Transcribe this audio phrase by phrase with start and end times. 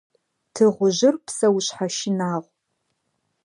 [0.53, 2.51] Тыгъужъыр псэушъхьэ щынагъу.